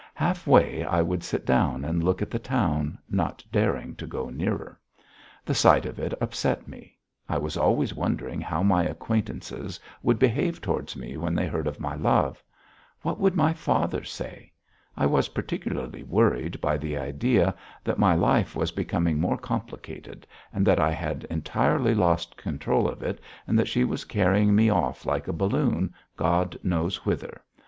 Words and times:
Half 0.15 0.47
way 0.47 0.83
I 0.83 1.03
would 1.03 1.23
sit 1.23 1.45
down 1.45 1.85
and 1.85 2.03
look 2.03 2.23
at 2.23 2.31
the 2.31 2.39
town, 2.39 2.97
not 3.07 3.43
daring 3.51 3.95
to 3.97 4.07
go 4.07 4.31
nearer. 4.31 4.79
The 5.45 5.53
sight 5.53 5.85
of 5.85 5.99
it 5.99 6.15
upset 6.19 6.67
me, 6.67 6.97
I 7.29 7.37
was 7.37 7.55
always 7.55 7.93
wondering 7.93 8.41
how 8.41 8.63
my 8.63 8.83
acquaintances 8.83 9.79
would 10.01 10.17
behave 10.17 10.59
toward 10.59 10.95
me 10.95 11.17
when 11.17 11.35
they 11.35 11.45
heard 11.45 11.67
of 11.67 11.79
my 11.79 11.93
love. 11.93 12.43
What 13.03 13.19
would 13.19 13.35
my 13.35 13.53
father 13.53 14.03
say? 14.03 14.51
I 14.97 15.05
was 15.05 15.29
particularly 15.37 16.01
worried 16.01 16.59
by 16.59 16.77
the 16.77 16.97
idea 16.97 17.53
that 17.83 17.99
my 17.99 18.15
life 18.15 18.55
was 18.55 18.71
becoming 18.71 19.19
more 19.19 19.37
complicated, 19.37 20.25
and 20.51 20.65
that 20.65 20.79
I 20.79 20.89
had 20.89 21.25
entirely 21.25 21.93
lost 21.93 22.35
control 22.37 22.87
of 22.87 23.03
it, 23.03 23.19
and 23.45 23.55
that 23.59 23.67
she 23.67 23.83
was 23.83 24.03
carrying 24.05 24.55
me 24.55 24.67
off 24.67 25.05
like 25.05 25.27
a 25.27 25.31
balloon, 25.31 25.93
God 26.17 26.57
knows 26.63 27.05
whither. 27.05 27.39